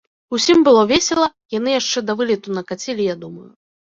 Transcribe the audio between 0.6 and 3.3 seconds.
было весела, яны яшчэ да вылету накацілі, я